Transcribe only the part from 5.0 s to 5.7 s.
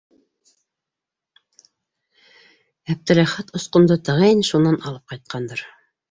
ҡайтҡандыр...